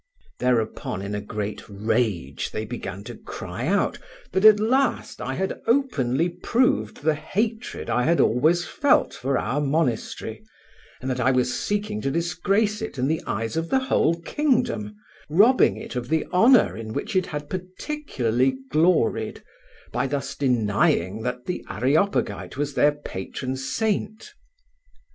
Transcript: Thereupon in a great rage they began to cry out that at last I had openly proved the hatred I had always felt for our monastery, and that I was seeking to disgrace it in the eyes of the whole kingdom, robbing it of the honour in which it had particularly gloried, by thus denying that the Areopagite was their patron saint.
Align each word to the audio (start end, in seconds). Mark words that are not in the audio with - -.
Thereupon 0.39 1.03
in 1.03 1.13
a 1.13 1.21
great 1.21 1.61
rage 1.69 2.49
they 2.49 2.65
began 2.65 3.03
to 3.03 3.13
cry 3.13 3.67
out 3.67 3.99
that 4.31 4.43
at 4.45 4.59
last 4.59 5.21
I 5.21 5.35
had 5.35 5.61
openly 5.67 6.27
proved 6.27 7.03
the 7.03 7.13
hatred 7.13 7.87
I 7.87 8.01
had 8.05 8.19
always 8.19 8.65
felt 8.65 9.13
for 9.13 9.37
our 9.37 9.61
monastery, 9.61 10.43
and 11.01 11.09
that 11.11 11.19
I 11.19 11.29
was 11.29 11.53
seeking 11.53 12.01
to 12.01 12.09
disgrace 12.09 12.81
it 12.81 12.97
in 12.97 13.05
the 13.07 13.21
eyes 13.27 13.55
of 13.55 13.69
the 13.69 13.77
whole 13.77 14.19
kingdom, 14.21 14.95
robbing 15.29 15.77
it 15.77 15.95
of 15.95 16.09
the 16.09 16.25
honour 16.33 16.75
in 16.75 16.93
which 16.93 17.15
it 17.15 17.27
had 17.27 17.47
particularly 17.47 18.57
gloried, 18.71 19.43
by 19.91 20.07
thus 20.07 20.33
denying 20.33 21.21
that 21.21 21.45
the 21.45 21.63
Areopagite 21.69 22.57
was 22.57 22.73
their 22.73 22.93
patron 22.93 23.55
saint. 23.55 24.33